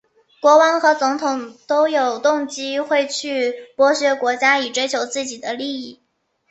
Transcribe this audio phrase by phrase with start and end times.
[0.41, 6.01] 国王和总统都有动机会去剥削国家以追求自己的利益。